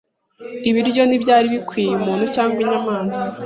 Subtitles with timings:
[0.69, 3.27] Ibiryo ntibyari bikwiye umuntu cyangwa inyamaswa.